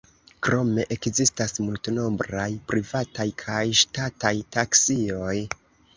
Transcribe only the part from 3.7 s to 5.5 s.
ŝtataj taksioj.